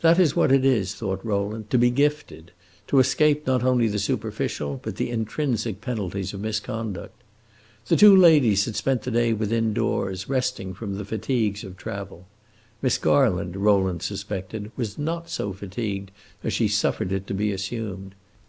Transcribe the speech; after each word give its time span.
That 0.00 0.18
is 0.18 0.34
what 0.34 0.50
it 0.50 0.64
is, 0.64 0.96
thought 0.96 1.20
Rowland, 1.24 1.70
to 1.70 1.78
be 1.78 1.90
"gifted," 1.92 2.50
to 2.88 2.98
escape 2.98 3.46
not 3.46 3.62
only 3.62 3.86
the 3.86 4.00
superficial, 4.00 4.80
but 4.82 4.96
the 4.96 5.10
intrinsic 5.10 5.80
penalties 5.80 6.34
of 6.34 6.40
misconduct. 6.40 7.14
The 7.86 7.94
two 7.94 8.16
ladies 8.16 8.64
had 8.64 8.74
spent 8.74 9.02
the 9.02 9.12
day 9.12 9.32
within 9.32 9.72
doors, 9.72 10.28
resting 10.28 10.74
from 10.74 10.96
the 10.96 11.04
fatigues 11.04 11.62
of 11.62 11.76
travel. 11.76 12.26
Miss 12.82 12.98
Garland, 12.98 13.54
Rowland 13.56 14.02
suspected, 14.02 14.72
was 14.76 14.98
not 14.98 15.30
so 15.30 15.52
fatigued 15.52 16.10
as 16.42 16.52
she 16.52 16.66
suffered 16.66 17.12
it 17.12 17.28
to 17.28 17.34
be 17.34 17.52
assumed. 17.52 18.16